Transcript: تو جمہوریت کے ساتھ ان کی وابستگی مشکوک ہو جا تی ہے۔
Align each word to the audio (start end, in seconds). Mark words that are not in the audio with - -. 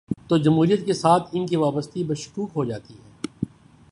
تو 0.27 0.37
جمہوریت 0.37 0.85
کے 0.85 0.93
ساتھ 0.93 1.29
ان 1.31 1.45
کی 1.47 1.55
وابستگی 1.55 2.03
مشکوک 2.03 2.49
ہو 2.55 2.65
جا 2.65 2.77
تی 2.77 2.93
ہے۔ 2.93 3.09